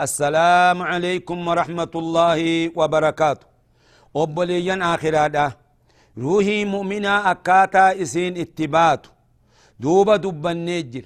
[0.00, 2.40] السلام عليكم ورحمه الله
[2.78, 3.46] وبركاته
[4.14, 5.52] obboleeyyan akhiraadha
[6.18, 9.10] ruuhii mu'minaa akkaataa isiin itti baatu
[9.82, 11.04] duuba dubbannee jir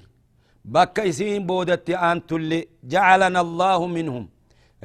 [0.73, 2.59] bakka isiin boodatti aantulle
[2.91, 4.27] jacalana allaahu minhum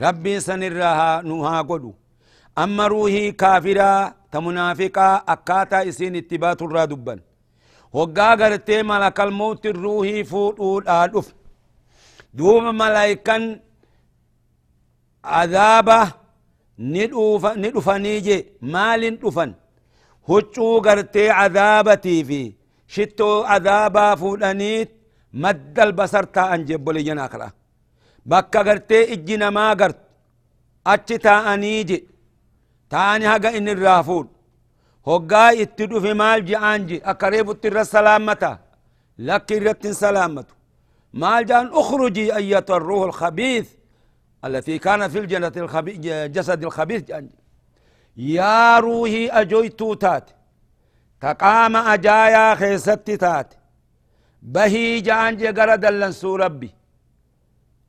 [0.04, 1.94] rabbiin san irraa nu haa godhu
[2.64, 7.20] amma ruuhii kaafiraa ta munaafiqaa akkaataa isiin itti baatu irraa dubban
[7.94, 10.24] hoggaa gartee malakal mawtin ruuhii
[15.24, 16.12] عذابة
[16.78, 19.54] ندوف ندفني جي مال دفن
[20.28, 22.52] هجو غرتي عذابتي في
[22.94, 24.90] شتو عذابا فودانيت
[25.32, 27.50] مد البصر تا انجب لي جناخرا
[28.26, 29.98] بكا غرتي اجنا ما غرت
[30.92, 31.98] اچ تا انيجي
[32.90, 34.28] تاني هغا ان الرافود
[35.08, 38.58] هوغا اتدو في مال جي انجي اقريب التر سلامتا
[39.18, 40.54] لك رت سلامته
[41.12, 43.68] مال جان اخرجي ايتها الروح الخبيث
[44.44, 45.92] التي كان في الجنة الخبي...
[46.28, 47.02] جسد الخبيث.
[48.16, 50.30] يا روحي أجويتو تات.
[51.20, 53.54] تقام أجايا خيست تات.
[54.42, 56.70] بهي جان جرد لنسو ربي.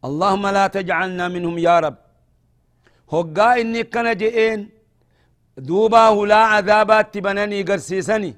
[0.06, 1.98] اللهم لا تجعلنا منهم يا رب.
[3.14, 4.70] هقا إني كان جئين.
[5.58, 8.36] دوبا هلا عذابات تبنني قرسيسني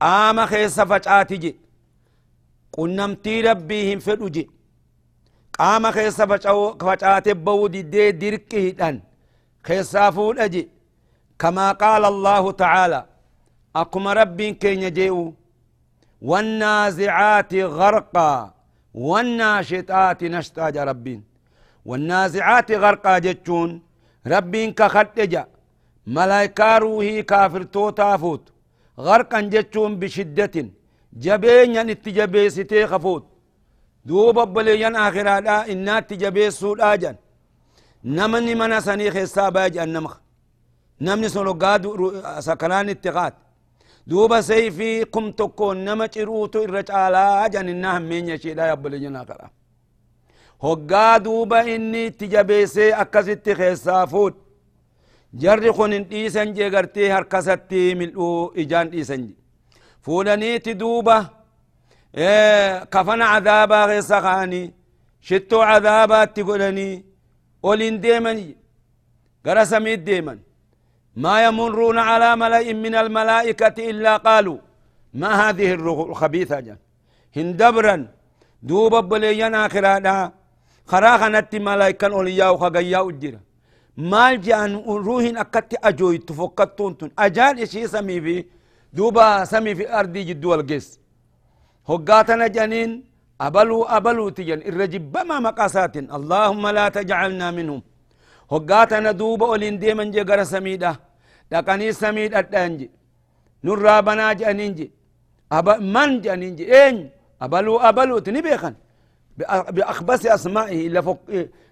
[0.00, 1.56] قام خيس فجآتي جي
[2.72, 4.50] قنمتي ربي هم فدو جي
[5.58, 9.00] قام خيسا فچاو فچاتي بو دي دي دان
[9.66, 10.68] خيسا فول أجي
[11.38, 13.04] كما قال الله تعالى
[13.76, 15.34] اكما ربي كي نجيو
[16.22, 18.54] والنازعات غرقا
[18.94, 21.22] والناشطات نشتاج ربي
[21.88, 23.70] والنازعات غرقا جتون
[24.26, 25.44] ربي كخطجا
[26.06, 28.44] ملايكا روحي كافر تو تافوت
[29.06, 30.56] غرقا جتون بشدة
[31.22, 33.24] جبين يعني تجبي ستي خفوت
[34.08, 37.16] duuba obboleeyyan akhiraadha innaatti jabeessuudha jan
[38.18, 40.12] namni mana sanii keessaa baya jedhan nama
[41.00, 41.78] namni sun hoggaa
[42.46, 43.34] sakanaan itti qaat
[44.10, 49.48] duuba sayfii kum tokkoon nama ciruutu irra caalaa jan innaa hammeenya isheedha obboleeyyan akhira
[50.64, 54.36] hoggaa duuba inni itti jabeessee akkasitti keessaa fuudh
[55.42, 59.34] jarri kun hin dhiisan jee gartee harkasatti mil'uu ijaan dhiisan je
[60.04, 61.16] fuudhaniiti duuba
[62.90, 64.72] kafana cadaabaa keessa kaanii
[65.20, 67.04] shittoo cadaabaatti godhanii
[67.62, 68.56] olin deemani
[69.44, 70.38] gara samiit deeman
[71.16, 74.58] ما يمرون على ملأ من الملائكة إلا قالوا
[75.14, 76.78] ما هذه الروح الخبيثة جان
[77.36, 77.96] هندبرا
[78.62, 80.32] دوب بليان آخرانا
[80.86, 83.40] خراخنت ملائكة أولياء وخغياء الجرة
[83.96, 84.74] مال جان
[85.06, 88.44] روح أكت أجوي تفكتون تون أجان إشي سمي في
[88.92, 90.86] دوبا سمي في أرضي جدو القس
[91.90, 92.90] هقاتنا جنين
[93.46, 97.82] أبلو أبلو تجن الرجبما مقاسات اللهم لا تجعلنا منهم.
[98.52, 100.92] هقاتنا دوبا أولين ديمن جي غر سميدة
[101.52, 102.90] لقني سميد أدنجي
[103.64, 104.86] نرى بنا جنينجي
[105.58, 106.96] أبا من جنينجي إين
[107.44, 108.74] أبلو أبلو تنبيخن.
[109.74, 111.18] بأخبس أسمائه إلا فك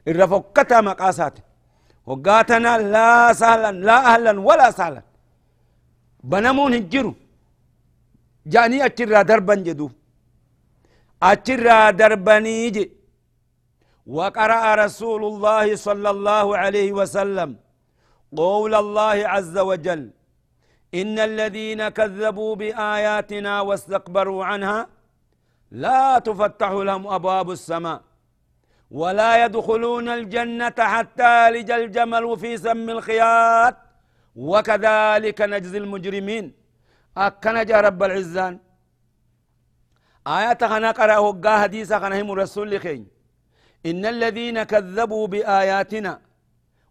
[0.09, 1.37] إلا مقاسات.
[2.09, 5.03] هقاتنا لا سهلا لا أهلا ولا سهلا
[6.31, 7.15] بنمون هجروا
[8.53, 9.89] جاني أتشرى دربا جدو.
[11.31, 12.85] أتشرى دربني جي
[14.17, 17.51] وقرأ رسول الله صلى الله عليه وسلم
[18.37, 20.03] قول الله عز وجل
[21.01, 24.81] إن الذين كذبوا بآياتنا واستكبروا عنها
[25.85, 28.01] لا تفتح لهم أبواب السماء
[29.01, 33.77] ولا يدخلون الجنة حتى لج الجمل في سم الخياط
[34.37, 36.45] وكذلك نجزي المجرمين.
[37.17, 38.55] أكن جاء رب العزان.
[40.27, 43.07] آية خنا قرأ وقا حديثة خنا هم رسول خين
[43.87, 46.21] إن الذين كذبوا بآياتنا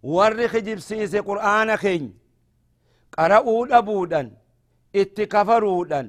[0.03, 2.03] ورخ جبسيس قرآن خين.
[3.17, 4.31] قرأوا أبودا
[4.95, 6.01] اتكفرودا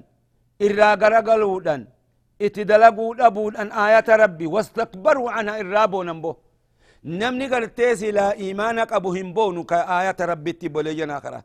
[0.63, 1.77] إرا قرقلودا
[2.43, 6.33] اتدلقوا أبودا آيات ربي واستكبروا عنها إرابو نمبو
[7.05, 11.41] نمني قرتيسي لا إيمانك أبو همبونو كآيات ربي تبولينا خرا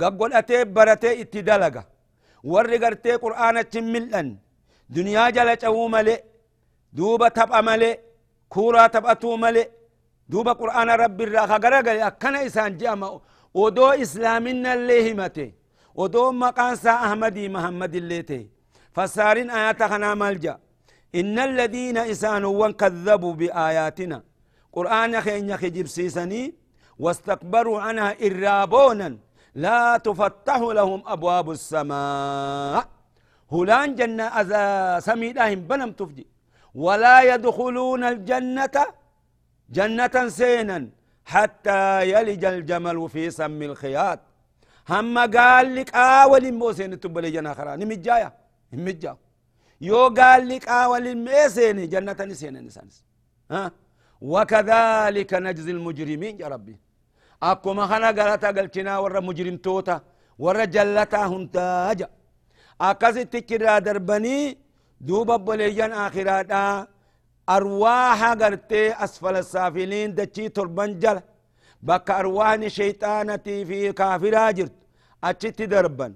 [0.00, 1.82] قبل أتي برتي اتدلقا
[2.52, 4.28] ورّي قرتي قرآن تملأن
[5.36, 6.20] جلت أو ملئ
[6.92, 7.98] دوبة تبقى ملئ
[8.48, 9.68] كورا تبقى ملئ
[10.28, 13.20] دوبة قرآن رب الراخة قرقل أكنا إسان جامع
[13.54, 15.52] ودو إسلامنا اللي همته
[15.94, 18.48] ودو مقان سا أحمدي محمد اللي تي.
[18.92, 20.58] فسارين آيات خنا ملجأ.
[21.14, 24.22] إن الذين إسانوا كذبوا بآياتنا
[24.72, 26.54] قرآن خين يخجب سيسني
[26.98, 29.18] واستكبروا عنها إرابونا
[29.54, 32.88] لا تفتح لهم أبواب السماء.
[33.54, 34.64] هلان جنة أذا
[35.08, 36.26] سميدهم بنم تفجي.
[36.84, 38.76] ولا يدخلون الجنة
[39.76, 40.78] جنة سينا
[41.32, 41.80] حتى
[42.12, 44.20] يلج الجمل في سم الخياط.
[44.92, 47.76] هم قال لك آول موسين تبلي جنة خرا.
[47.80, 48.30] نمجايا؟
[48.72, 49.12] نمجا
[49.88, 52.96] يو قال لك آول موسين جنة نسين نسانس
[53.52, 53.62] ها؟
[54.32, 56.76] وكذلك نجزي المجرمين يا ربي.
[57.42, 59.96] أكو ما خنا قالتا قلتنا ورا مجرم توتا.
[60.44, 62.08] ورا جلتا هنتاجا.
[62.80, 64.58] أكاسي تكرا دربني
[65.00, 66.86] دوبا بليجان آخراتا
[67.48, 71.20] أرواح قرتي أسفل السافلين دچي تربان جل
[71.82, 74.72] بك أرواحني شيطانتي في كافرا جرت.
[75.24, 76.12] أچت دربن.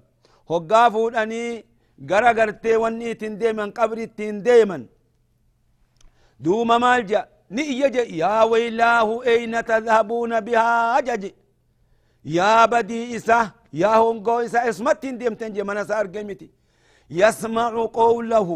[0.51, 1.65] هقافو أني
[2.11, 4.87] غرا قرتي واني تنديمن قبري تنديمن
[6.41, 7.29] دوما مالجأ.
[7.51, 11.25] نيجي يا ويلاه أين تذهبون بها جج
[12.25, 13.51] يا بدي إسا
[13.83, 16.49] يا هونغو إسا اسمتين ديم تنجي من سأر قيمتي.
[17.21, 18.49] يسمع قوله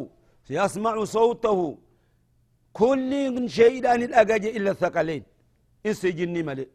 [0.56, 1.60] يسمع صوته.
[2.78, 3.10] كل
[3.58, 5.22] شيء أن الأجج إلا الثقلين.
[5.86, 6.68] إنس جني ملئ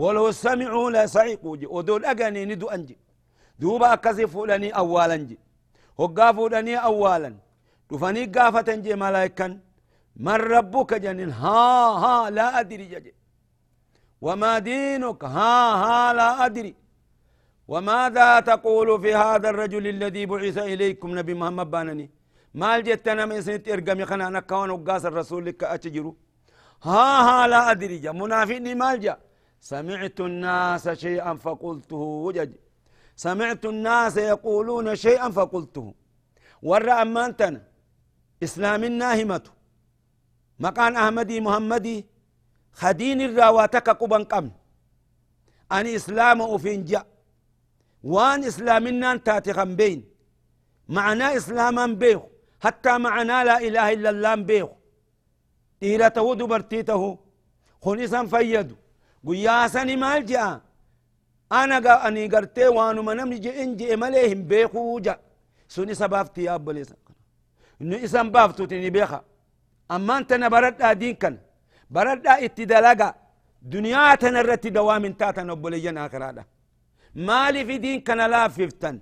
[0.00, 1.66] ولو سمعوا لا سعيقوا جي.
[1.66, 2.96] ودول أغاني ندو أنجي.
[3.60, 5.38] دوبا كسفوا لني أولا جي.
[6.00, 7.30] هقافوا لني أولا.
[7.90, 9.48] دفني قافة جي ملايكا.
[10.16, 13.06] من ربك جنين؟ ها ها لا أدري جج
[14.20, 16.74] وما دينك؟ ها ها لا أدري.
[17.68, 22.10] وماذا تقول في هذا الرجل الذي بعث إليكم نبي محمد بانني؟
[22.60, 26.16] مال جتنا من سنت ارقمي خنا أنا كون وقاس الرسول لك أتجرو.
[26.82, 28.12] ها ها لا أدري جا.
[28.12, 29.14] منافقني مال جا.
[29.60, 32.52] سمعت الناس شيئا فقلته وجج.
[33.16, 35.94] سمعت الناس يقولون شيئا فقلته.
[36.62, 37.60] ورا امانتنا
[38.46, 39.46] إسلام الناهمة.
[40.64, 42.06] مكان أحمدي محمدي.
[42.80, 44.50] خدين الراواتك قبن قم
[45.72, 47.06] أني اسلام وفين جاء
[48.12, 50.00] وان اسلامنا تاتي بين.
[50.96, 52.20] معناه اسلاما بيخ.
[52.64, 54.68] حتى معنا لا إله إلا الله بيخ.
[55.82, 57.02] إيرته دبرتيته
[57.84, 58.76] خنسا فيدو.
[59.26, 60.60] قياسني مال جاء
[61.52, 65.18] أنا أني قرتي وانو منم جي إنجي إماليهم بيخو جاء
[65.74, 66.96] سوني سبافتي يا أبو ليسا.
[67.80, 69.20] إنه إسان بافتو تني بيخا.
[69.94, 71.34] أما أنت نبرد دين كان.
[71.94, 73.08] برد اتدلقا.
[73.72, 76.44] دنيا تنرت دوام تاتا نبوليجن آخرادا
[77.16, 79.00] مالي في دين كان لا فيفتن.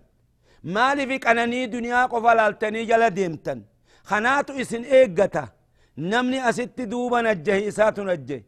[0.65, 3.63] مالي في قناني دنيا قفل التني جل ديمتن.
[4.05, 5.49] خناتو اسن ايقتا.
[5.99, 8.43] نمني أست دوبا نجه اسات نجه.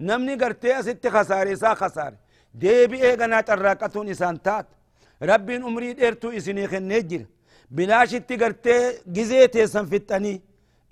[0.00, 2.16] نمني قرتي أست خساري سا خساري
[2.54, 4.66] ديبي ايقنا تراقتون إسان تات.
[5.22, 7.22] أمري ديرتو إسني خنجر
[7.70, 10.42] بلاش قرتي جزيتي سنفتني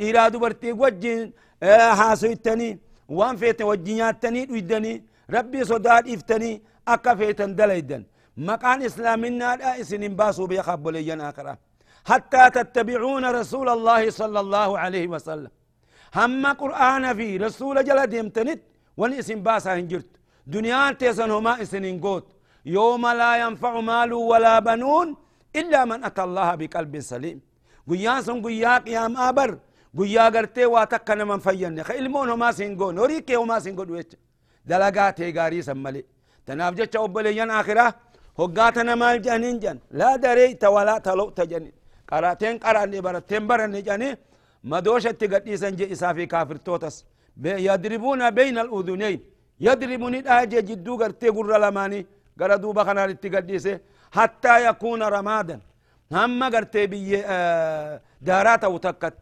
[0.01, 6.63] إرادو برتي وجين آه حاسويتني وان فيت وجيناتني ويدني ربي صداد إفتني.
[6.89, 8.05] أكا فيتن دليدن
[8.39, 11.59] مقان إسلامنا لا إسن باسو بيخاب لينا آخرة
[12.11, 15.51] حتى تتبعون رسول الله صلى الله عليه وسلم.
[16.19, 18.61] هم قرآن في رسول جل ديمتنت
[19.21, 20.11] اسم باسا هنجرت.
[20.55, 22.27] دنيا تيسن هما إسن قوت
[22.77, 25.09] يوم لا ينفع مال ولا بنون
[25.61, 27.39] إلا من أتى الله بقلب سليم.
[27.91, 29.51] قيان سن قيا قيام آبر.
[29.99, 31.83] قيا قرتي واتكنا من فين.
[31.89, 34.17] خيلمون هما سنقون وريكي هما سنقون ويتش
[34.71, 36.03] دلقاتي غاري سمالي
[36.47, 37.87] تناف جتش أبليان آخرة
[38.41, 41.73] هقاتنا مال جانين جان لا دريت ولا تلو تجنين
[42.11, 44.09] قراتين قراني براتين براني جاني
[44.73, 46.97] مدوشة تقديسا جي إسافي كافر توتس
[47.69, 49.19] يضربون بين الأذنين
[49.67, 52.01] يضربون الآجة جدو قرتي قرر لماني
[52.41, 53.75] قردو بخنا لتقديسي
[54.17, 55.57] حتى يكون رمادا
[56.17, 57.03] هم قرتي بي
[58.29, 59.15] دارات وتكت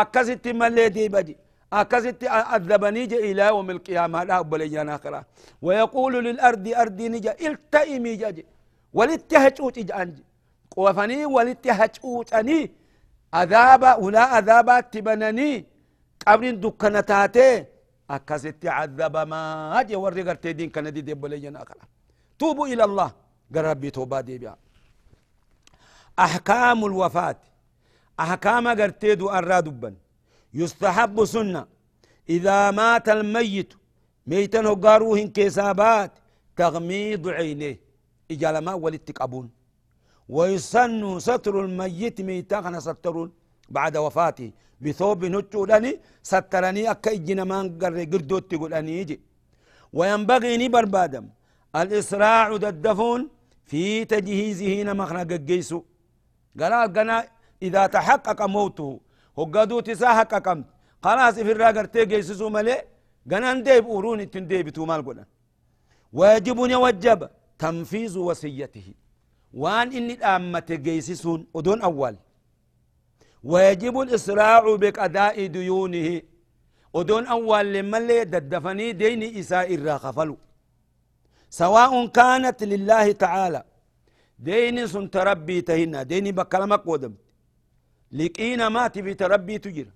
[0.00, 1.36] أكست ملي دي بدي
[1.72, 5.24] أكست أذبني جا إلى يوم القيامة لا بليانا آخرة
[5.62, 8.46] ويقول للأرض أرضي نجا التئمي جاجي
[8.92, 10.24] ولتهجوت إجانجي
[10.70, 12.70] قوفني ولتهجوت أني
[13.34, 15.64] عذاب ولا عذابات تبنني.
[16.26, 17.64] قبر دكنا تاتي.
[18.10, 19.40] أكست عذب ما
[19.78, 21.64] هاجي ورّي قرتي كان دي دي بولينا
[22.38, 23.10] توبوا إلى الله.
[23.54, 24.56] قربي توبا دي بيا.
[26.18, 27.40] أحكام الوفاة.
[28.20, 29.94] أحكام قرتي دو أرادبا
[30.54, 31.62] يستحب سنة.
[32.36, 33.70] إذا مات الميت
[34.26, 36.12] ميتا هقاروهن كيسابات
[36.56, 37.80] تغميض عينيه.
[38.30, 39.50] إجال ما ولتقبون
[40.28, 43.32] ويسن ستر الميت ميتا خنا سترون.
[43.68, 44.50] بعد وفاته.
[44.80, 45.92] بثوب نجودني
[46.22, 49.20] سترني أكا إجنا ما نقر قردوت تقول أني يجي
[49.92, 51.26] وينبغي نبر بادم.
[51.80, 53.28] الإسراع ددفون
[53.64, 55.82] في تجهيزه نمخنا قيسو
[56.60, 57.16] قال قنا
[57.66, 59.00] إذا تحقق موته
[59.38, 60.66] هقدو تساحق قمت
[61.04, 62.76] خلاص في الراقر تيجيسو ملي
[63.30, 65.26] قنا نديب أوروني تنديب تومال قلن
[66.18, 67.20] ويجب يوجب
[67.62, 68.88] تنفيذ وصيته
[69.62, 72.14] وان إني الأمة جيسسون أدون أول
[73.50, 76.08] ويجب الإسراع بقضاء ديونه
[76.98, 80.36] أدون أول لما اللي ددفني دين إساء الراخفلو
[81.60, 83.62] سواء كانت لله تعالى
[84.38, 87.14] دين سن تربي تهنا دين بكلمك ودم
[88.18, 89.88] لقينا ما تبي تربي تجر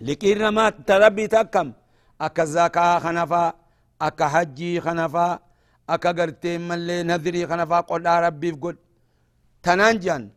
[0.00, 1.72] لقينا ما تربي تكم
[2.20, 3.44] أكا زكاة خنفا
[4.06, 5.28] أكا حجي خنفا
[5.94, 8.76] أكا قرتي ملي نذري خنفا قل ربي قل
[9.62, 10.30] تنانجان.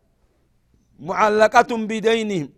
[0.99, 2.49] معلقة بدينهم.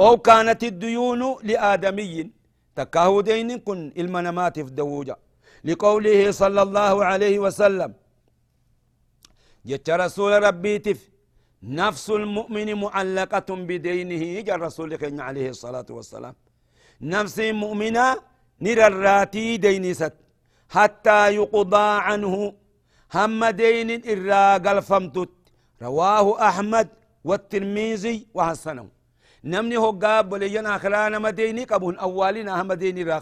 [0.00, 2.30] أو كانت الديون لآدمي
[2.76, 5.16] تكاهو دين كن المنامات في دوجة
[5.64, 7.90] لقوله صلى الله عليه وسلم.
[9.66, 11.00] جت رسول ربي تف.
[11.66, 16.34] نفس المؤمن معلقة بدينه جاء الرسول عليه الصلاة والسلام.
[17.00, 18.16] نفس مؤمنة
[18.60, 20.12] نرى الراتي ديني ست
[20.68, 22.54] حتى يقضى عنه.
[23.14, 25.30] هم دين الراق الفمتت
[25.82, 26.88] رواه أحمد
[27.24, 28.88] والترمذي وحسنه.
[29.44, 33.18] نمني هو قاب ولينا آخرانا مديني قبون أولين أهم ديني را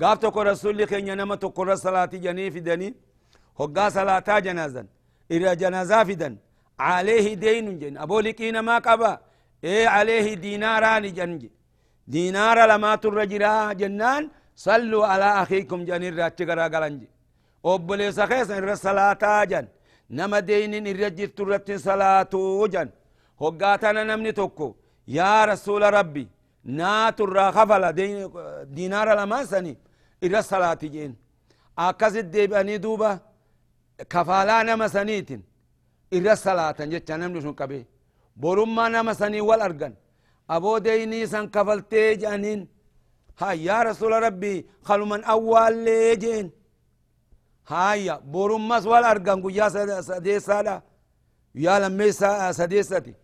[0.00, 2.94] قاب تقو رسول لك إن ينما تقو صلاة جني في دني.
[3.60, 4.86] هو صلاة جنازا
[5.30, 6.14] إلى جنازة في
[6.78, 7.98] عليه دين جن.
[7.98, 9.18] أبو لكينا ما قبا.
[9.64, 11.42] إيه عليه ديناران جنج
[12.08, 17.02] دينار لما ترجرا جنان صلوا على أخيكم جنير راتشغرا قلنج
[17.64, 19.66] أبولي سخيس إن صلاة جن.
[20.10, 22.34] نما دين الرجل ترت صلاة
[22.74, 22.88] جن.
[23.40, 24.68] هقاتنا نمني توكو
[25.08, 26.28] يا رسول ربي
[26.64, 28.30] نات الرخفلة دين
[28.78, 29.76] دينار لما سني
[30.22, 31.12] إلى الصلاة جين
[32.34, 33.10] ديباني دوبا
[34.10, 34.88] كفالا نما
[36.16, 37.80] إلى الصلاة جتشا نمني شن كبي
[38.42, 39.94] برما نما سني والأرغن
[40.56, 42.60] أبو ديني سن كفلتي جانين
[43.40, 44.54] هاي يا رسول ربي
[44.88, 46.46] خلو من أول ليجين
[47.72, 49.66] هاي برمس والأرغن قيا
[50.08, 50.76] سديسالا
[51.64, 52.12] يا لمي
[52.60, 53.14] سديستي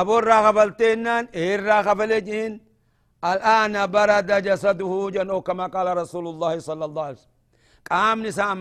[0.00, 2.52] أبو الرغبلتينان إيه الرغبلجين
[3.32, 7.32] الآن برد جسده جن كما قال رسول الله صلى الله عليه وسلم
[7.90, 8.54] قام نساء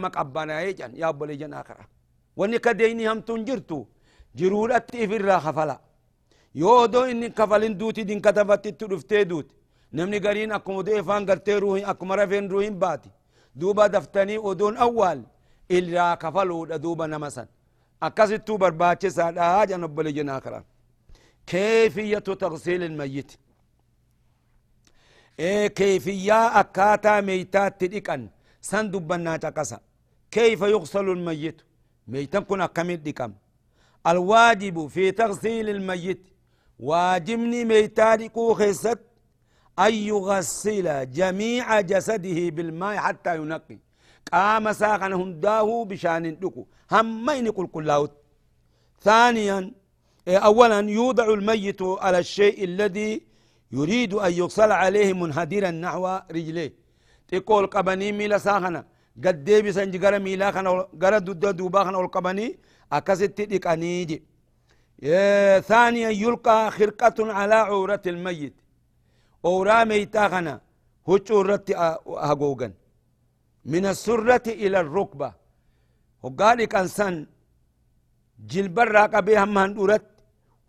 [0.79, 1.96] جن يا أبو لجن آخرة
[2.39, 3.79] واني كديني هم تنجرتو
[4.39, 5.77] جرولت في الرغفلا
[6.61, 9.47] يودو إني كفلين دوتي دين كتفت تدفتي دوت
[9.97, 13.09] نمني قرين أكم ديفان قرتي روحي أكم رفين روحي باتي
[13.59, 15.19] دوبا دفتني ودون أول
[15.77, 17.43] إلا كفلوا دوبا نمسا
[18.03, 20.59] أكاسي برباتي سادا هاجا نبلي جناكرا
[21.47, 23.31] كيفية تغسيل الميت
[25.39, 28.21] إيه كيفية أكاتا ميتات تدقن
[28.69, 29.79] سن دبنا تقسا
[30.31, 31.61] كيف يغسل الميت
[32.07, 33.33] ميتا كن أكمل دقم
[34.07, 36.27] الواجب في تغسيل الميت.
[36.79, 38.99] واجبني ميتات كو خيست.
[39.79, 43.77] أن يغسل جميع جسده بالماء حتى ينقي.
[44.33, 46.67] قام ساقن هنداه بشان دكو.
[46.91, 48.11] همين قل كلاوت
[49.01, 49.71] ثانيا
[50.27, 53.21] أولا يوضع الميت على الشيء الذي
[53.71, 56.73] يريد أن يغسل عليه منهدرا نحو رجليه.
[57.27, 58.85] تقول قبني ميلا ساخنا
[59.25, 60.69] قد ديبي سنجي ميلا خنا
[61.01, 62.47] قرى دود دوبا خنا والقبني
[62.91, 64.23] أكست تدقانيجي
[65.69, 68.55] ثانيا يلقى خرقة على عورة الميت
[69.45, 70.61] أورا ميتا خنا
[71.07, 71.73] هجو رتي
[72.27, 72.73] هقوغن
[73.65, 75.33] من السرة إلى الركبة
[76.23, 76.87] وقال كان
[78.51, 80.07] جلبر راقبي هم هندورت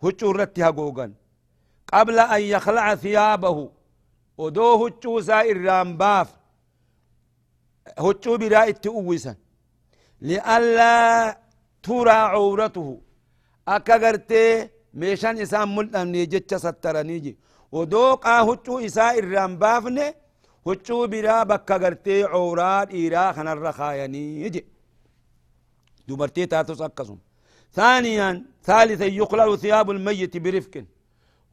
[0.02, 1.12] هجو رتي هقوغن
[1.92, 3.70] قبل أن يخلع ثيابه
[4.38, 6.37] ودو هجو سائر رامباف
[7.98, 9.34] هجو براء التؤوسا
[10.20, 11.38] لئلا
[11.82, 13.00] ترى عورته.
[13.68, 17.36] أكا قرتي ميشان إسان ملتن نيجتش سترانيجي
[17.72, 20.14] ودوقا هجو إساء الرامبافني
[20.66, 24.64] هجو برا بكا قرتي عورات إيرا خنا الرخايني يجي
[26.08, 27.18] دبرتي تاتوس أكسم
[27.72, 30.84] ثانيا ثالثا يخلع ثياب الميت برفق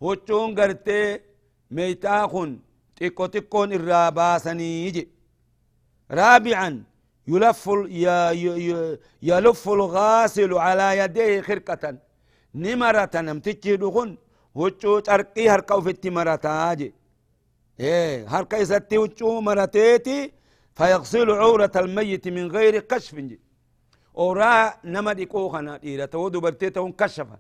[0.02, 1.20] هجون قرتي
[1.72, 2.60] ميتاخن
[2.96, 5.15] تيكو تيكون الراباسني يجي
[6.12, 6.84] رابعا
[7.28, 7.70] يلف
[9.22, 11.98] يلف الغاسل على يديه خرقة
[12.56, 14.18] نمرة نمتجي دخن
[14.56, 16.94] هجو ترقي هرقو في التمرتاجي
[17.80, 20.32] إيه هرقا يستي هجو مرتيتي
[20.76, 23.16] فيغسل عورة الميت من غير كشف
[24.18, 25.78] أورا نما ديكو خنا
[26.34, 27.38] دبرتي تو كشفا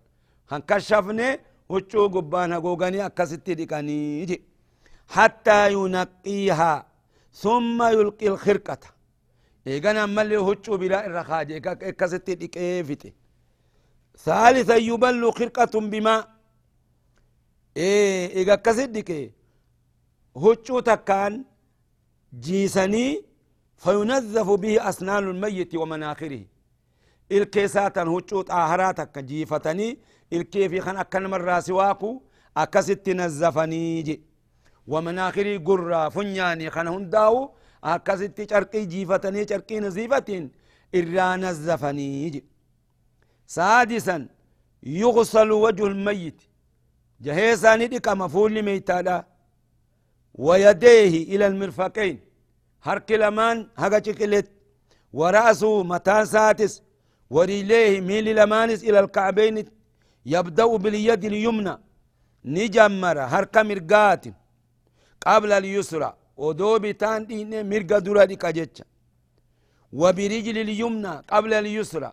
[0.48, 4.42] خان كشفني وچو قبانا قوغاني أكستي ديكاني
[5.08, 6.86] حتى ينقيها
[7.44, 8.80] ثم يلقي الخرقة.
[9.68, 13.14] إيغانا مالي وچو بلا الرخاجة أكستي ديكيفتي
[14.18, 16.22] ثالثا يبل خرقة بماء
[17.78, 19.32] إيه إيغا كست ديكي
[20.36, 21.44] وچو تكان
[22.40, 23.26] جيسني
[23.78, 26.44] فينظف به أسنان الميت ومناخره.
[27.32, 30.00] الكيسات هجوت آهراتك جيفتني.
[30.34, 32.22] إلكيفي خان أكن مرة سواكو.
[32.58, 34.22] أكست نزفني جي.
[34.88, 37.52] ومناخري قرى فنياني خان هنداو
[37.84, 40.52] أكست چرقي جيفتني چرقي نزيفتين
[40.96, 42.44] إرى نزفني
[43.48, 44.28] سادسا
[44.84, 46.42] يغسل وجه الميت
[47.22, 49.26] جهيساني دي كمفول ميتادا
[50.34, 52.20] ويديه إلى المرفقين
[52.84, 54.48] هرك لمان هكا چكلت
[55.14, 56.74] ورأسه متان ساتس.
[57.30, 59.66] ورجليه ميل لمانس إلى الكعبين
[60.26, 61.78] يبدأ باليد اليمنى
[62.46, 64.26] نجمر هرك مرقات
[65.28, 66.14] قبل اليسرى.
[66.38, 68.82] ودوبي تان دين مرقا درا دي كجتش.
[69.94, 72.12] وبرجل اليمنى قبل اليسرى.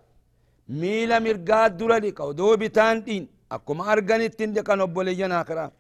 [0.69, 3.29] ميل مرقات درا دي ودوبي تان دين.
[3.53, 5.73] أكما أرغنت تندك نبولي آخرا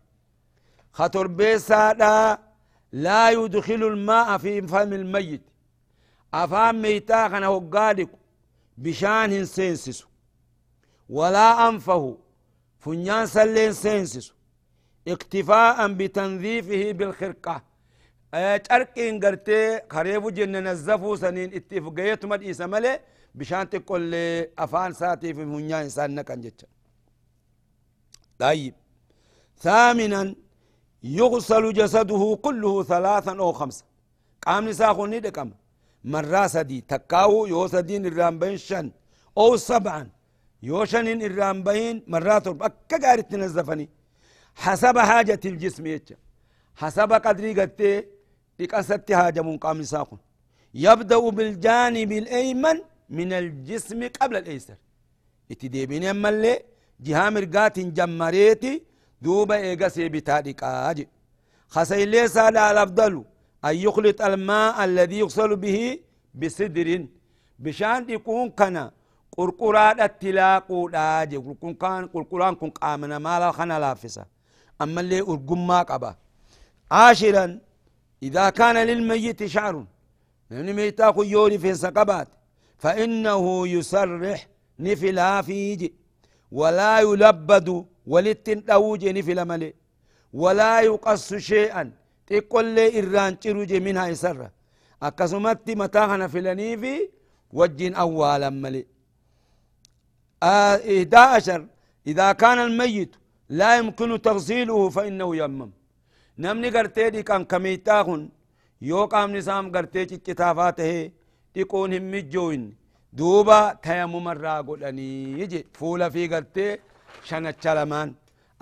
[0.92, 2.38] خطر بيسادا
[2.92, 5.42] لا يدخل الماء في فم الميت.
[6.34, 8.10] أفام ميتا خنا وقادك
[8.78, 10.04] بشان سينسس
[11.08, 12.16] ولا أنفه.
[12.78, 14.32] فنيان سلين سينسس
[15.08, 17.62] اكتفاء بتنظيفه بالخرقة
[18.34, 23.00] أركين قرتي خريبو جنة نزفو سنين اتفقيت مد إيسا ملي
[23.34, 24.14] بشان تقول
[24.58, 26.50] أفان ساتي في فنيان إنسان نكن
[28.38, 28.74] طيب
[29.58, 30.34] ثامنا
[31.02, 33.84] يغسل جسده كله ثلاثا أو خمسة
[34.46, 35.50] قام نساخوني دكم
[36.04, 38.90] مرة سدي تكاو يو سدين الرامبين شن۔
[39.38, 40.08] أو سبعا
[40.62, 43.88] يو شنين الرامبين مرات أكا قارت تنزفني
[44.54, 46.12] حسب حاجة الجسم يتش
[46.76, 48.04] حسب قدري قدتي
[48.60, 50.18] لقصت حاجة من قام نساخون
[50.74, 54.74] يبدأ بالجانب الأيمن من الجسم قبل الأيسر.
[55.50, 56.62] اتديبين يمالي
[57.00, 58.82] جهة مرقات جمريتي
[59.22, 61.08] دوبا إيغا سيبتا ديكاجي
[61.68, 63.24] خسيلي سادا الأفضل
[63.64, 65.98] أن يخلط الماء الذي يغسل به
[66.34, 67.06] بسدر
[67.58, 68.92] بشان يكون كنا
[69.36, 71.36] قرقرات التلاقو داجي
[72.14, 74.24] قرقران كن قامنا مالا خنا لافسا
[74.82, 76.16] أما اللي أرقم قبا.
[76.90, 77.58] عاشرا
[78.22, 79.84] إذا كان للميت شعر
[80.50, 82.28] من ميتاكو يوري في سقبات
[82.78, 85.94] فإنه يسرح نفلا فيجي
[86.52, 87.68] ولا يلبد
[88.06, 89.74] ولتن أوجي في لملي
[90.32, 91.92] ولا يقص شيئا
[92.26, 94.50] تقول لي إران تروجي منها يسرى
[95.02, 97.10] أكسمت متاهنا في لنيفي
[97.52, 98.86] وجين أولا ملي.
[100.42, 101.66] آه عشر
[102.06, 103.16] إذا كان الميت
[103.58, 105.70] لا يمكن تغسيله فإنه يمم.
[106.42, 108.22] نمني قرتي دي كان كميتاهن
[108.88, 110.92] يو قام نسام قرتي كتافاته
[111.54, 112.62] تكون هم مجوين
[113.18, 115.08] دوبا تيمم الراقل أني
[115.40, 116.66] يجي فولا في قرتي
[117.28, 118.08] شنچا لمان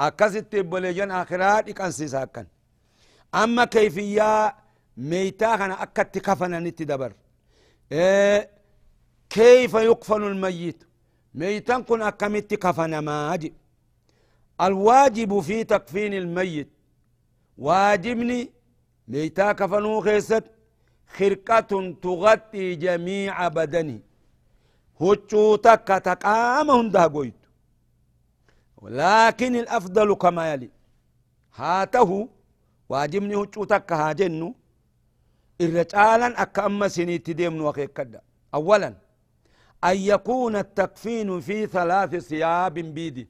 [0.06, 1.70] أكست بوليجان آخرات
[2.34, 2.46] كان
[3.42, 4.54] أما كيفية
[5.10, 7.12] ميتا كان أكت كفنا نتدبر
[7.92, 8.50] إيه
[9.30, 10.80] كيف يقفن الميت
[11.34, 13.52] ميتا كن أكمت كفنا ما أجي
[14.60, 16.68] الواجب في تكفين الميت.
[17.58, 18.50] واجبني
[19.08, 20.44] ميتا كفنو خيست
[21.16, 21.70] خرقة
[22.02, 24.00] تغطي جميع بدني.
[25.00, 27.34] هجو تكا تقام هنده قويت.
[28.82, 30.70] لكن الأفضل كما يلي.
[31.54, 32.28] هاته
[32.88, 34.54] واجبني هجوتك هاجنو.
[35.60, 38.20] الرجالا أكا أما سني تديمن وخيكدا
[38.54, 38.94] أولا
[39.84, 43.28] أن يكون التكفين في ثلاث ثياب بيد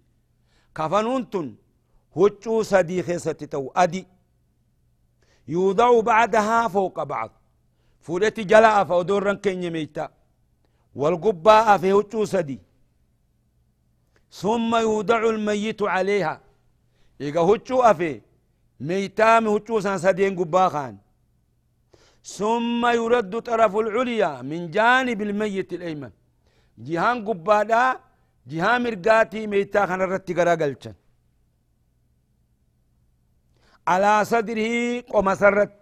[0.75, 1.55] كفنونتن
[2.17, 4.07] هجو سدي خيستتو أدي.
[5.49, 7.31] يوضع بعدها فوق بعض.
[8.01, 10.11] فودتي جلاء فودورا كن يميتا
[10.95, 12.59] والقباء في هجو سدي
[14.31, 16.41] ثم يودع الميت عليها.
[17.21, 18.21] إيقا هجو أفي
[18.81, 20.97] ميتام هجو سان سدين قباخان
[22.25, 26.11] ثم يرد طرف العليا من جانب الميت الأيمن.
[26.79, 27.25] جهان
[28.51, 30.95] قبادا جها مرقاتي ميتا خان الرتي قلشن
[33.87, 35.73] على صدره قمسرت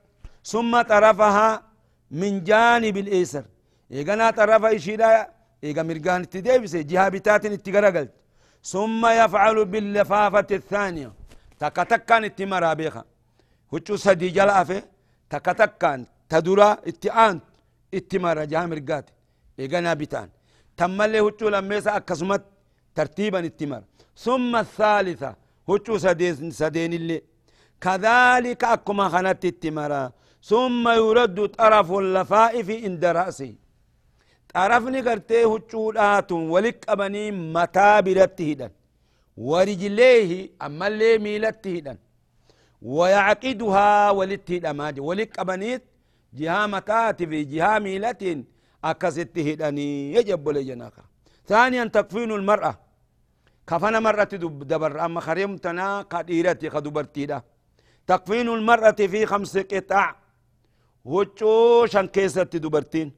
[0.44, 1.62] ثم طرفها
[2.10, 3.44] من جانب الإيسر.
[3.92, 5.10] إيقنا طرف إشيدا
[5.64, 8.12] إيقا مرقان تديبس جها بتات اتقرقلت
[8.72, 11.12] ثم يفعل باللفافة الثانية.
[11.60, 13.04] تكتكان اتمرا بيخا.
[13.72, 14.82] هچو سدي جلافه
[15.30, 16.00] تكتكان
[16.30, 17.36] تدورا اتعان
[17.94, 19.06] اتمرا جها مرقات
[19.60, 20.28] إيقنا بتان.
[20.76, 22.42] تملي هچو لميسا أكسمت
[22.98, 23.82] ترتيبا اتمر
[24.24, 25.30] ثم الثالثة
[25.70, 27.18] هچو سدين سدين اللي.
[27.84, 30.12] كذلك أكما خنت التمرة
[30.50, 33.52] ثم يرد طرف اللفائف عند رأسه.
[34.54, 37.24] طرفني قرتي هجودات ولك أبني
[37.56, 38.70] متى برته
[39.36, 40.30] ورجليه
[40.62, 41.96] أما اللي ميلته
[42.82, 45.82] ويعقدها ولته ماجي ولك أبنيت
[46.38, 48.44] جهة متات في جهة ميلة
[48.84, 50.96] أكست هدني يجب لجناك.
[51.46, 52.87] ثانيا تكفين المرأة.
[53.68, 54.24] كفنا مرأة
[54.70, 55.04] دبر.
[55.04, 57.44] أما خريمتنا قديرتي خدبرتي ده
[58.06, 60.14] تكفين المرأة في خمس قطع.
[61.04, 63.12] وچو شان كيست دبرتين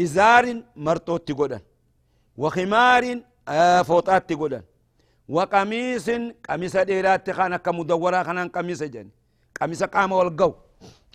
[0.00, 1.60] إزار مرتوت تقودن.
[2.36, 4.62] وخمار آه فوطات تقودن.
[5.28, 6.10] وقميص
[6.48, 9.08] قميص ديرات خانا كمدورة خانا قميص جن.
[9.60, 10.52] قميص قام والقو.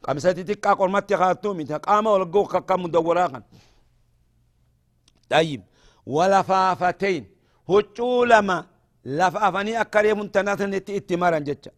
[0.04, 3.44] قميص تتكا قرمت خاتومي قام والقو كمدورة خان.
[5.30, 5.62] طيب.
[6.06, 7.39] ولفافتين.
[7.70, 8.58] هچو لما
[9.06, 11.72] لفافني أكريم تناتن اتمارا جتشا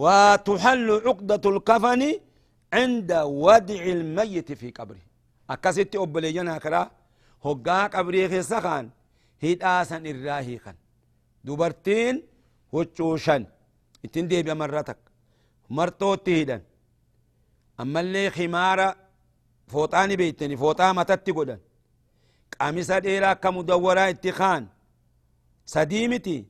[0.00, 2.02] وتحل عقدة الكفن
[2.78, 3.10] عند
[3.44, 5.04] ودع الميت في قبره
[5.50, 6.82] أكست أبليجنا كرا
[7.44, 8.86] هقا قبري خيسخان
[9.42, 10.76] هيداسا الراهي خان
[11.44, 12.14] دوبرتين
[12.74, 13.42] وچوشن
[14.04, 14.96] اتن دي بمرتك
[15.70, 16.62] مرتو تهدن
[17.80, 18.96] أما اللي خمارة
[19.72, 21.58] فوطاني بيتني فوطا متت قدن
[22.60, 24.66] قامسة ديرا كمدورة اتخان
[25.66, 26.44] سديمتي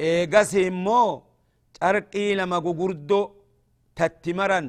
[0.00, 1.22] ايغس مو
[1.80, 3.20] carqii lama gugurdo
[3.98, 4.66] tatti maran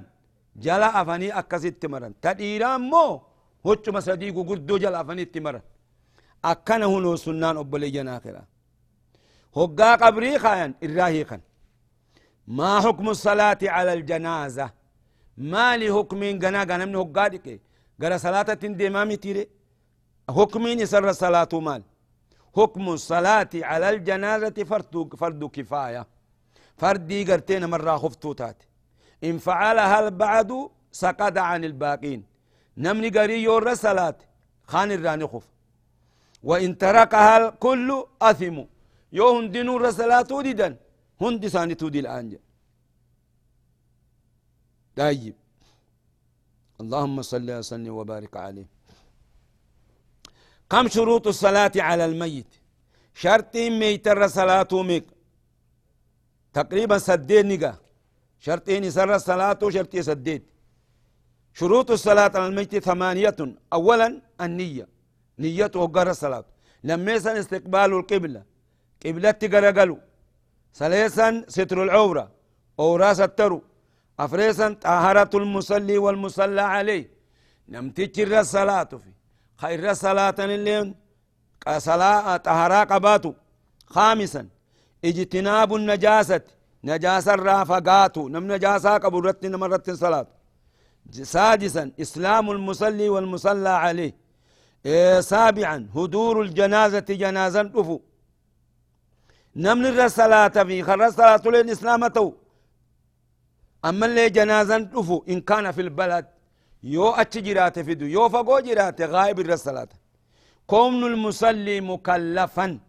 [0.65, 3.11] jala afanii akkasitti maran ta dhiiraa immoo
[3.67, 5.63] hoccuma sadii gugurdoo jala afanii itti maran
[6.51, 8.41] akkana hunoo sunnaan obboleeyyan akira
[9.57, 11.41] hoggaa qabrii kaayan irraa hiikan
[13.15, 14.67] الصلاة على الجنازة
[15.37, 17.59] مالي حكمين غنا غنا من هقا ديكي
[18.01, 19.43] غرا صلاة تندي ما متيري
[20.37, 21.81] حكمين يسر الصلاة مال
[22.57, 26.07] حكم الصلاة على الجنازة فرد فرد كفاية.
[26.77, 28.63] فردي قرتين مرة خفتو تات
[29.23, 30.51] إن فعلها البعد
[30.91, 32.23] سقط عن الباقين.
[32.77, 34.17] نمني قري يور صلاة
[34.71, 35.47] خان الراني خف.
[36.43, 37.89] وإن تركها الكل
[38.21, 38.57] أثم
[39.17, 40.77] يو هندنو رسالات وديدا
[41.21, 42.39] هند ساني تودي الآن.
[44.95, 45.35] طيب.
[46.81, 48.76] اللهم صل وسلم وبارك عليه.
[50.69, 52.51] كم شروط الصلاة على الميت.
[53.13, 55.05] شرط ميتر صلاة ميك.
[56.53, 57.75] تقريبا سدين نقا
[58.39, 60.43] شرطين سر الصلاة وشرطي سديد
[61.53, 63.35] شروط الصلاة على الميت ثمانية.
[63.73, 64.87] أولا النية.
[65.39, 66.45] نية وقر الصلاة.
[66.83, 68.43] لما يسن استقبال القبلة.
[69.05, 69.97] قبلة تقرقلو.
[70.75, 72.31] ثلاثا ستر العورة.
[72.79, 73.63] أوراس الترو
[74.19, 77.05] أفريسا طهارة المصلي والمصلى عليه.
[77.69, 79.09] نمتجر الصلاة في
[79.61, 80.93] خير الصلاة اللي
[81.77, 83.33] صلاة طهارة قباتو.
[83.95, 84.47] خامسا
[85.05, 86.41] اجتناب النجاسة.
[86.83, 90.27] نجاسة رافقاتو نم نجاسة قبرت نمرت صلاة.
[91.11, 94.13] سادسا إسلام المصلي والمصلى عليه.
[94.85, 97.99] إيه سابعا هدور الجنازة جنازا رفو
[99.55, 102.33] نمن الرسالة في خر الصلاة لين إسلامته
[103.85, 106.25] أما اللي جنازا رفو إن كان في البلد.
[106.83, 109.87] يو أتجرات فيدو يو فقو جرات غائب الرسالة
[110.67, 112.79] كون المصلي مكلفا.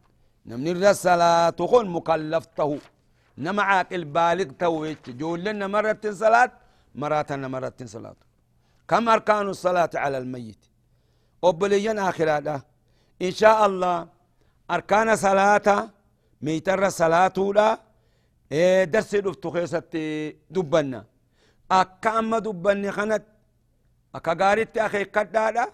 [0.47, 2.79] نمن الرسالة تكون مكلفته.
[3.39, 5.11] نما عاقل بالغ تويت.
[5.11, 6.51] جول لنا مرة صلاة
[6.95, 8.17] مرات مرة صلاة.
[8.89, 10.63] كم أركان الصلاة على الميت؟
[11.45, 12.63] أبليا آخر هذا
[13.23, 14.09] إن شاء الله
[14.71, 15.91] أركان صلاة
[16.43, 17.81] ميتر صلاة لا
[18.53, 19.97] إيه درس دفتو خيست
[20.51, 21.05] دبنا.
[21.71, 23.25] أكا أما دبني خنت
[24.19, 25.65] أكا قارت أخي كدادا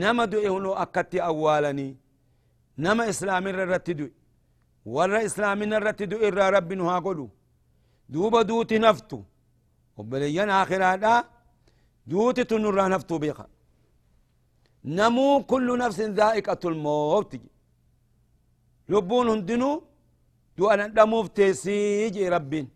[0.00, 1.88] نما دو إهنو أكتي أولاني
[2.84, 4.06] نما إسلامي رتدو
[4.94, 7.26] ورا إسلامي رتدو إرى رب نها قلو
[8.12, 9.20] دوبا دوتي نفتو
[9.98, 11.12] وبليان آخر هذا
[12.10, 13.46] دوتي تنرى نفتو بيخا
[14.98, 17.32] نمو كل نفس ذائقة الموت
[18.92, 19.70] لبون هندنو
[20.56, 22.66] دو أنا دموف تيسيجي ربين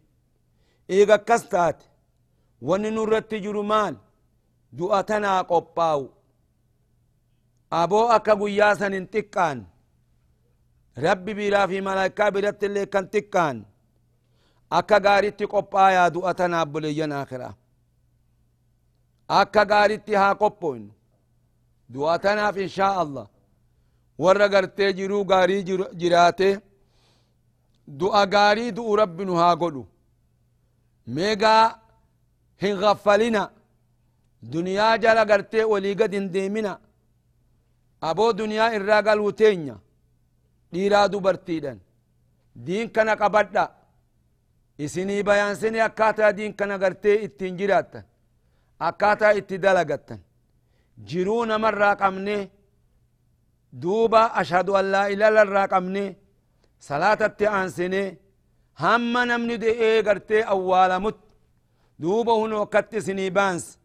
[0.90, 1.78] إيغا كستات
[2.68, 3.04] وننو
[4.74, 6.08] رتجرو مال دو أتنا قباو
[7.72, 9.64] أبو أكا قياسا انتقان
[10.98, 13.64] ربي بلا في ملائكة برت اللي كان تكان
[14.72, 17.56] أكا غاريتي قبا يا دؤتنا بليين آخرة
[19.30, 20.92] أكا غاريتي ها قبوين
[21.88, 23.26] دؤتنا في إن شاء الله
[24.18, 26.60] ورّا غرتي جرو غاري جراته
[27.88, 29.86] دعا غاري دعو ربنا ها قلو
[31.06, 31.78] ميغا
[32.62, 33.57] هن غفلنا
[34.42, 36.80] دنيا جلا غرتي ولي قد ديمنا
[38.02, 39.76] أبو دنيا إراغال وتينيا
[40.72, 41.78] ديرا دبرتيدن
[42.56, 43.78] دين كان قبدا
[44.84, 48.04] isinii bayaansini akkaataa diin kana gartee ittiin jiraattan
[48.88, 50.20] akkaataa itti dalagattan
[51.08, 52.36] jiruu namarraa qabne
[53.82, 56.04] duuba ashhadu an laa ilaaha irraa qabne
[56.88, 58.02] salaatatti aansine
[58.82, 61.18] hamma namni de'ee gartee awwaalamut
[62.02, 63.77] duuba hunoo akkatti isinii baanse rasulli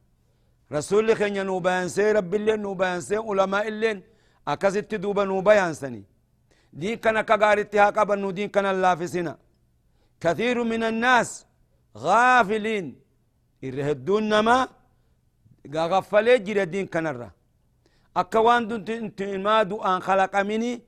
[0.71, 4.04] رسول الله خنيا نوبان سي رب اللي نوبان سي علماء اللي
[4.47, 6.04] أكزت دوبا نوبان سني.
[6.73, 9.36] دين كان كغار اتهاك أبنو دين كان الله في سنة.
[10.21, 11.45] كثير من الناس
[11.97, 12.86] غافلين.
[13.63, 14.67] إرهدون نما
[15.76, 17.30] غافلين جير دين كان الرا.
[18.17, 20.82] أكوان دون تنما دو أن خلق مني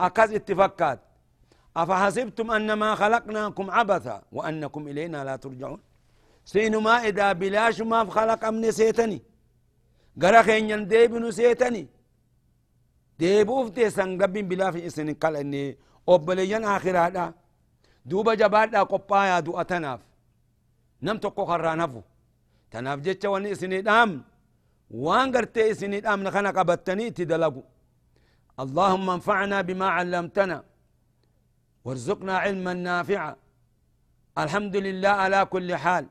[0.00, 1.00] أكز اتفكات
[1.76, 5.80] أفحسبتم أنما خلقناكم عبثا وأنكم إلينا لا ترجعون.
[6.52, 9.18] سينو ما إذا بلاش ما خلق أمني سيتني.
[10.22, 11.84] غرا خين ديبنو سيتني.
[13.18, 15.62] ديبوف تيسان قبين بلا في إسن قال إني
[16.08, 17.24] أبليان آخر هذا
[18.10, 20.00] دوبا جبادها قبايا دو أتناف.
[21.02, 22.02] نم تقو خرانفو
[22.70, 24.10] تناف جتش واني إسني دام.
[24.90, 27.62] وان قرتي إسني دام نخنا قبتني تدلقو
[28.62, 30.58] اللهم انفعنا بما علمتنا.
[31.84, 33.32] وارزقنا علما نافعا.
[34.42, 36.04] الحمد لله على كل حال.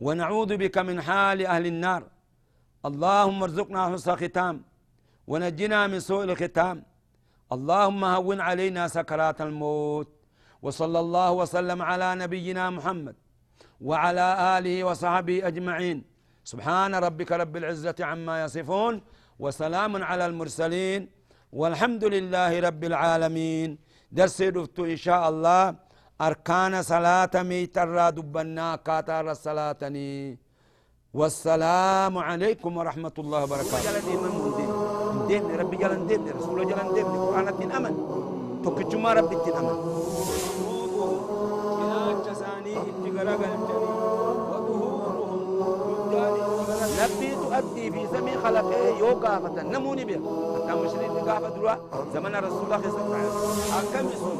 [0.00, 2.02] ونعوذ بك من حال أهل النار.
[2.86, 4.62] اللهم ارزقنا حسن ختام
[5.26, 6.84] ونجنا من سوء الختام.
[7.52, 10.08] اللهم هون علينا سكرات الموت
[10.62, 13.16] وصلى الله وسلم على نبينا محمد
[13.80, 16.04] وعلى آله وصحبه أجمعين.
[16.44, 18.94] سبحان ربك رب العزة عما يصفون
[19.38, 21.08] وسلام على المرسلين
[21.52, 23.78] والحمد لله رب العالمين.
[24.12, 25.83] درس دفتو إن شاء الله.
[26.20, 29.82] أركان صلاة ميتر دبنا كاتر الصلاة
[31.14, 33.90] والسلام عليكم ورحمة الله وبركاته.
[35.28, 37.94] دين ربي جلن دين رسول جلن دين قرآن الدين أمن.
[38.64, 39.76] توكتشما ربي الدين أمن.
[47.02, 50.20] نبي تؤدي في زمن خلقه يو قافة نموني بها
[50.54, 51.74] حتى مشرين قافة دروا
[52.14, 53.74] زمن رسول الله صلى الله عليه وسلم.
[53.78, 54.38] أكم يسون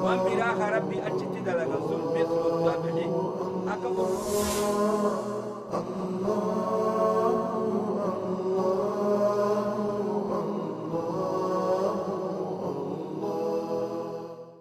[0.00, 3.08] براخ ربي أجت دلقا سن مثل الذبح
[3.68, 5.20] أكم الله